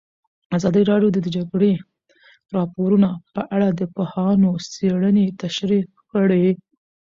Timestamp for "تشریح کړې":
5.41-6.47